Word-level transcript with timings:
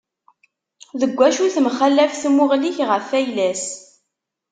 Deg 0.99 1.17
acu 1.27 1.45
temxalaf 1.55 2.11
tmuɣli-k 2.15 2.77
ɣef 2.89 3.07
ayla-s? 3.19 3.65